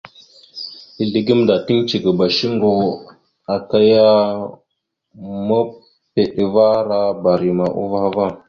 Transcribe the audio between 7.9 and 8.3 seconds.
ava.